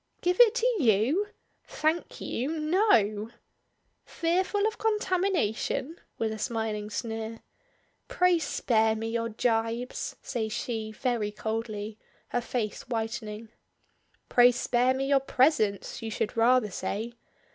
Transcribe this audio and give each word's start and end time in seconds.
"Give 0.21 0.39
it 0.39 0.55
to 0.55 0.65
you! 0.79 1.27
Thank 1.63 2.19
you. 2.19 2.47
No." 2.59 3.29
"Fearful 4.03 4.65
of 4.65 4.79
contamination?" 4.79 5.99
with 6.17 6.31
a 6.33 6.39
smiling 6.39 6.89
sneer. 6.89 7.41
"Pray 8.07 8.39
spare 8.39 8.95
me 8.95 9.09
your 9.09 9.29
jibes," 9.29 10.15
says 10.23 10.51
she 10.53 10.91
very 10.91 11.29
coldly, 11.29 11.99
her 12.29 12.41
face 12.41 12.87
whitening. 12.87 13.49
"Pray 14.27 14.51
spare 14.51 14.95
me 14.95 15.05
your 15.05 15.19
presence, 15.19 16.01
you 16.01 16.09
should 16.09 16.35
rather 16.35 16.71
say. 16.71 17.13